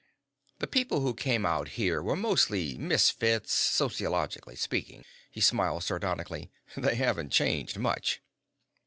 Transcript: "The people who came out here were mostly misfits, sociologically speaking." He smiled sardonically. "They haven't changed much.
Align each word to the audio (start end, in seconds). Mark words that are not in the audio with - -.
"The 0.57 0.65
people 0.65 1.01
who 1.01 1.13
came 1.13 1.45
out 1.45 1.67
here 1.77 2.01
were 2.01 2.15
mostly 2.15 2.75
misfits, 2.75 3.53
sociologically 3.53 4.55
speaking." 4.55 5.05
He 5.29 5.41
smiled 5.41 5.83
sardonically. 5.83 6.49
"They 6.75 6.95
haven't 6.95 7.29
changed 7.29 7.77
much. 7.77 8.19